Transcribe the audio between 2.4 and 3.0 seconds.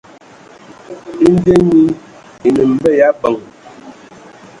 e nə mbə